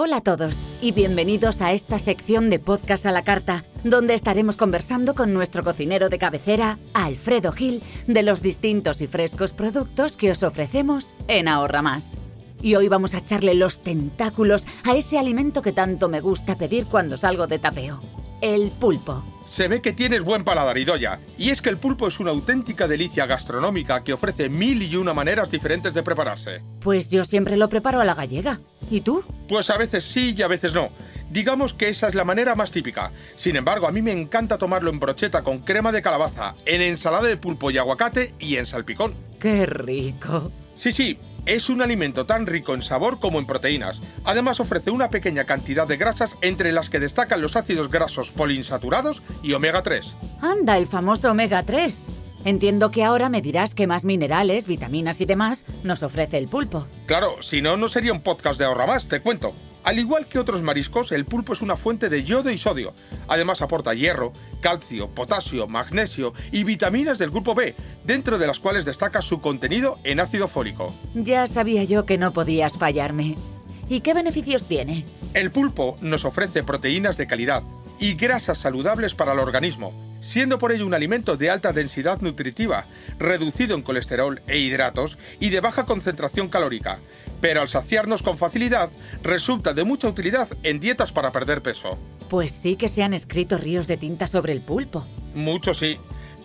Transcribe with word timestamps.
Hola 0.00 0.18
a 0.18 0.20
todos 0.20 0.68
y 0.80 0.92
bienvenidos 0.92 1.60
a 1.60 1.72
esta 1.72 1.98
sección 1.98 2.50
de 2.50 2.60
podcast 2.60 3.04
a 3.04 3.10
la 3.10 3.24
carta, 3.24 3.64
donde 3.82 4.14
estaremos 4.14 4.56
conversando 4.56 5.16
con 5.16 5.34
nuestro 5.34 5.64
cocinero 5.64 6.08
de 6.08 6.18
cabecera, 6.18 6.78
Alfredo 6.94 7.50
Gil, 7.50 7.82
de 8.06 8.22
los 8.22 8.40
distintos 8.40 9.00
y 9.00 9.08
frescos 9.08 9.52
productos 9.52 10.16
que 10.16 10.30
os 10.30 10.44
ofrecemos 10.44 11.16
en 11.26 11.48
Ahorra 11.48 11.82
Más. 11.82 12.16
Y 12.62 12.76
hoy 12.76 12.86
vamos 12.86 13.14
a 13.14 13.18
echarle 13.18 13.54
los 13.54 13.80
tentáculos 13.80 14.68
a 14.84 14.94
ese 14.94 15.18
alimento 15.18 15.62
que 15.62 15.72
tanto 15.72 16.08
me 16.08 16.20
gusta 16.20 16.54
pedir 16.54 16.86
cuando 16.86 17.16
salgo 17.16 17.48
de 17.48 17.58
tapeo, 17.58 18.00
el 18.40 18.70
pulpo. 18.70 19.24
Se 19.44 19.66
ve 19.66 19.80
que 19.80 19.94
tienes 19.94 20.22
buen 20.22 20.44
paladar, 20.44 20.76
Idoya. 20.76 21.20
Y 21.38 21.48
es 21.50 21.62
que 21.62 21.70
el 21.70 21.78
pulpo 21.78 22.06
es 22.06 22.20
una 22.20 22.30
auténtica 22.30 22.86
delicia 22.86 23.24
gastronómica 23.24 24.04
que 24.04 24.12
ofrece 24.12 24.50
mil 24.50 24.82
y 24.82 24.94
una 24.96 25.14
maneras 25.14 25.50
diferentes 25.50 25.94
de 25.94 26.02
prepararse. 26.02 26.62
Pues 26.80 27.10
yo 27.10 27.24
siempre 27.24 27.56
lo 27.56 27.68
preparo 27.70 28.00
a 28.00 28.04
la 28.04 28.14
gallega. 28.14 28.60
¿Y 28.90 29.00
tú? 29.00 29.24
Pues 29.48 29.70
a 29.70 29.78
veces 29.78 30.04
sí 30.04 30.34
y 30.36 30.42
a 30.42 30.48
veces 30.48 30.74
no. 30.74 30.90
Digamos 31.30 31.72
que 31.72 31.88
esa 31.88 32.08
es 32.08 32.14
la 32.14 32.24
manera 32.24 32.54
más 32.54 32.70
típica. 32.70 33.12
Sin 33.36 33.56
embargo, 33.56 33.86
a 33.86 33.92
mí 33.92 34.02
me 34.02 34.12
encanta 34.12 34.58
tomarlo 34.58 34.90
en 34.90 35.00
brocheta 35.00 35.42
con 35.42 35.60
crema 35.60 35.92
de 35.92 36.02
calabaza, 36.02 36.54
en 36.66 36.82
ensalada 36.82 37.26
de 37.26 37.36
pulpo 37.36 37.70
y 37.70 37.78
aguacate 37.78 38.34
y 38.38 38.56
en 38.56 38.66
salpicón. 38.66 39.14
¡Qué 39.38 39.66
rico! 39.66 40.52
Sí, 40.74 40.92
sí, 40.92 41.18
es 41.48 41.70
un 41.70 41.80
alimento 41.82 42.26
tan 42.26 42.46
rico 42.46 42.74
en 42.74 42.82
sabor 42.82 43.18
como 43.18 43.38
en 43.38 43.46
proteínas. 43.46 44.00
Además 44.24 44.60
ofrece 44.60 44.90
una 44.90 45.08
pequeña 45.08 45.44
cantidad 45.44 45.86
de 45.86 45.96
grasas 45.96 46.36
entre 46.42 46.72
las 46.72 46.90
que 46.90 47.00
destacan 47.00 47.40
los 47.40 47.56
ácidos 47.56 47.90
grasos 47.90 48.32
poliinsaturados 48.32 49.22
y 49.42 49.54
omega 49.54 49.82
3. 49.82 50.16
Anda, 50.42 50.76
el 50.76 50.86
famoso 50.86 51.30
omega 51.30 51.62
3. 51.62 52.10
Entiendo 52.44 52.90
que 52.90 53.04
ahora 53.04 53.28
me 53.28 53.42
dirás 53.42 53.74
que 53.74 53.86
más 53.86 54.04
minerales, 54.04 54.66
vitaminas 54.66 55.20
y 55.20 55.26
demás 55.26 55.64
nos 55.82 56.02
ofrece 56.02 56.38
el 56.38 56.48
pulpo. 56.48 56.86
Claro, 57.06 57.42
si 57.42 57.62
no, 57.62 57.76
no 57.76 57.88
sería 57.88 58.12
un 58.12 58.22
podcast 58.22 58.58
de 58.58 58.64
ahorra 58.64 58.86
más, 58.86 59.08
te 59.08 59.20
cuento. 59.20 59.54
Al 59.88 59.98
igual 59.98 60.26
que 60.26 60.38
otros 60.38 60.60
mariscos, 60.60 61.12
el 61.12 61.24
pulpo 61.24 61.54
es 61.54 61.62
una 61.62 61.74
fuente 61.74 62.10
de 62.10 62.22
yodo 62.22 62.50
y 62.50 62.58
sodio. 62.58 62.92
Además 63.26 63.62
aporta 63.62 63.94
hierro, 63.94 64.34
calcio, 64.60 65.08
potasio, 65.08 65.66
magnesio 65.66 66.34
y 66.52 66.64
vitaminas 66.64 67.16
del 67.16 67.30
grupo 67.30 67.54
B, 67.54 67.74
dentro 68.04 68.36
de 68.36 68.46
las 68.46 68.60
cuales 68.60 68.84
destaca 68.84 69.22
su 69.22 69.40
contenido 69.40 69.98
en 70.04 70.20
ácido 70.20 70.46
fólico. 70.46 70.92
Ya 71.14 71.46
sabía 71.46 71.84
yo 71.84 72.04
que 72.04 72.18
no 72.18 72.34
podías 72.34 72.76
fallarme. 72.76 73.38
¿Y 73.88 74.00
qué 74.00 74.12
beneficios 74.12 74.66
tiene? 74.66 75.06
El 75.32 75.50
pulpo 75.52 75.96
nos 76.02 76.26
ofrece 76.26 76.62
proteínas 76.62 77.16
de 77.16 77.26
calidad 77.26 77.62
y 77.98 78.12
grasas 78.12 78.58
saludables 78.58 79.14
para 79.14 79.32
el 79.32 79.38
organismo, 79.38 79.94
siendo 80.20 80.58
por 80.58 80.72
ello 80.72 80.86
un 80.86 80.94
alimento 80.94 81.36
de 81.36 81.50
alta 81.50 81.72
densidad 81.72 82.20
nutritiva, 82.20 82.86
reducido 83.18 83.74
en 83.74 83.82
colesterol 83.82 84.40
e 84.46 84.58
hidratos 84.58 85.18
y 85.40 85.50
de 85.50 85.60
baja 85.60 85.86
concentración 85.86 86.48
calórica, 86.48 87.00
pero 87.40 87.60
al 87.60 87.68
saciarnos 87.68 88.22
con 88.22 88.36
facilidad 88.36 88.90
resulta 89.22 89.74
de 89.74 89.84
mucha 89.84 90.08
utilidad 90.08 90.48
en 90.62 90.80
dietas 90.80 91.12
para 91.12 91.32
perder 91.32 91.62
peso. 91.62 91.98
Pues 92.28 92.52
sí 92.52 92.76
que 92.76 92.88
se 92.88 93.02
han 93.02 93.14
escrito 93.14 93.56
ríos 93.58 93.88
de 93.88 93.96
tinta 93.96 94.26
sobre 94.26 94.52
el 94.52 94.60
pulpo. 94.60 95.06
Mucho 95.34 95.72
sí, 95.74 95.98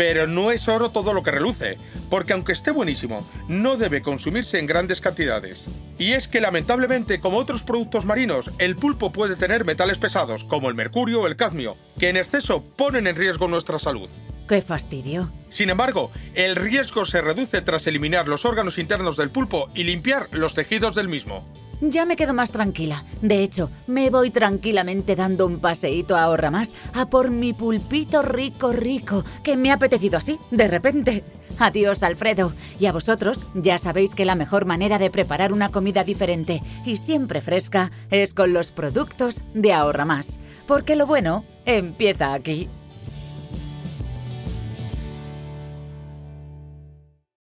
pero 0.00 0.26
no 0.26 0.50
es 0.50 0.66
oro 0.66 0.92
todo 0.92 1.12
lo 1.12 1.22
que 1.22 1.30
reluce, 1.30 1.76
porque 2.08 2.32
aunque 2.32 2.52
esté 2.52 2.70
buenísimo, 2.70 3.28
no 3.48 3.76
debe 3.76 4.00
consumirse 4.00 4.58
en 4.58 4.64
grandes 4.64 4.98
cantidades. 4.98 5.66
Y 5.98 6.12
es 6.12 6.26
que 6.26 6.40
lamentablemente, 6.40 7.20
como 7.20 7.36
otros 7.36 7.62
productos 7.62 8.06
marinos, 8.06 8.50
el 8.58 8.76
pulpo 8.76 9.12
puede 9.12 9.36
tener 9.36 9.66
metales 9.66 9.98
pesados, 9.98 10.44
como 10.44 10.70
el 10.70 10.74
mercurio 10.74 11.20
o 11.20 11.26
el 11.26 11.36
cadmio, 11.36 11.76
que 11.98 12.08
en 12.08 12.16
exceso 12.16 12.64
ponen 12.64 13.08
en 13.08 13.16
riesgo 13.16 13.46
nuestra 13.46 13.78
salud. 13.78 14.08
¡Qué 14.48 14.62
fastidio! 14.62 15.30
Sin 15.50 15.68
embargo, 15.68 16.10
el 16.34 16.56
riesgo 16.56 17.04
se 17.04 17.20
reduce 17.20 17.60
tras 17.60 17.86
eliminar 17.86 18.26
los 18.26 18.46
órganos 18.46 18.78
internos 18.78 19.18
del 19.18 19.28
pulpo 19.28 19.68
y 19.74 19.84
limpiar 19.84 20.28
los 20.32 20.54
tejidos 20.54 20.96
del 20.96 21.08
mismo. 21.08 21.46
Ya 21.80 22.04
me 22.04 22.16
quedo 22.16 22.34
más 22.34 22.50
tranquila. 22.50 23.04
De 23.22 23.42
hecho, 23.42 23.70
me 23.86 24.10
voy 24.10 24.30
tranquilamente 24.30 25.16
dando 25.16 25.46
un 25.46 25.60
paseíto 25.60 26.16
a 26.16 26.24
Ahorra 26.24 26.50
Más 26.50 26.74
a 26.92 27.08
por 27.08 27.30
mi 27.30 27.52
pulpito 27.52 28.22
rico 28.22 28.72
rico, 28.72 29.24
que 29.42 29.56
me 29.56 29.70
ha 29.70 29.74
apetecido 29.74 30.18
así, 30.18 30.38
de 30.50 30.68
repente. 30.68 31.24
Adiós, 31.58 32.02
Alfredo. 32.02 32.52
Y 32.78 32.86
a 32.86 32.92
vosotros, 32.92 33.46
ya 33.54 33.78
sabéis 33.78 34.14
que 34.14 34.24
la 34.24 34.34
mejor 34.34 34.64
manera 34.64 34.98
de 34.98 35.10
preparar 35.10 35.52
una 35.52 35.70
comida 35.70 36.04
diferente 36.04 36.62
y 36.84 36.96
siempre 36.96 37.40
fresca 37.40 37.90
es 38.10 38.34
con 38.34 38.52
los 38.52 38.70
productos 38.70 39.42
de 39.54 39.72
Ahorra 39.72 40.04
Más. 40.04 40.38
Porque 40.66 40.96
lo 40.96 41.06
bueno 41.06 41.44
empieza 41.66 42.32
aquí. 42.32 42.68